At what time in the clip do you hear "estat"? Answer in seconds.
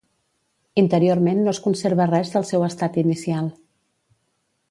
2.69-2.99